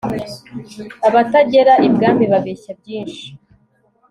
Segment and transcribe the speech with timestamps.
[1.07, 3.27] abatagera i bwami ,babeshya byinshi